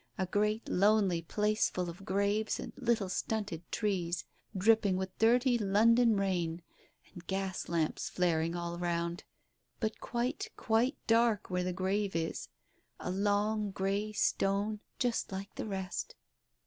[0.17, 4.25] A great lonely place full of graves, and little stunted trees
[4.57, 6.63] dripping with dirty London rain...
[7.13, 9.23] and gas lamps flaring all round...
[9.79, 12.49] but quite, quite dark where the grave is...
[12.99, 16.15] a long grey stone just like the rest.